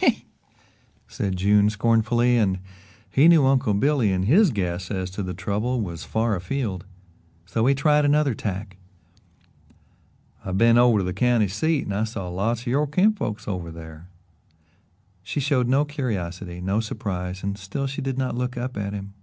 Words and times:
"Huh!" 0.00 0.10
said 1.06 1.36
June 1.36 1.70
scornfully, 1.70 2.36
and 2.36 2.58
he 3.08 3.28
knew 3.28 3.46
Uncle 3.46 3.72
Billy 3.72 4.10
in 4.10 4.24
his 4.24 4.50
guess 4.50 4.90
as 4.90 5.10
to 5.12 5.22
the 5.22 5.32
trouble 5.32 5.80
was 5.80 6.02
far 6.02 6.34
afield, 6.34 6.82
and 6.82 7.48
so 7.48 7.64
he 7.66 7.72
tried 7.76 8.04
another 8.04 8.34
tack. 8.34 8.78
"I've 10.44 10.58
been 10.58 10.76
over 10.76 10.98
to 10.98 11.04
the 11.04 11.14
county 11.14 11.46
seat 11.46 11.84
and 11.84 11.94
I 11.94 12.02
saw 12.02 12.28
lots 12.28 12.62
of 12.62 12.66
your 12.66 12.88
kinfolks 12.88 13.46
over 13.46 13.70
there." 13.70 14.10
She 15.22 15.38
showed 15.38 15.68
no 15.68 15.84
curiosity, 15.84 16.60
no 16.60 16.80
surprise, 16.80 17.44
and 17.44 17.56
still 17.56 17.86
she 17.86 18.02
did 18.02 18.18
not 18.18 18.34
look 18.34 18.56
up 18.56 18.76
at 18.76 18.92
him. 18.92 19.14